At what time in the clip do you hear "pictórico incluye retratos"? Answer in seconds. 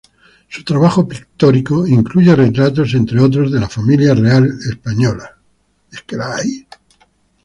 1.07-2.95